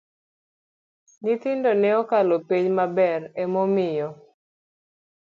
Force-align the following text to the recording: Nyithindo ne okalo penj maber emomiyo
Nyithindo 1.23 1.71
ne 1.81 1.89
okalo 2.01 2.35
penj 2.47 2.67
maber 2.77 3.21
emomiyo 3.43 4.09